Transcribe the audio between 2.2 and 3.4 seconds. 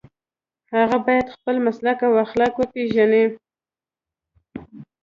اخلاق وپيژني.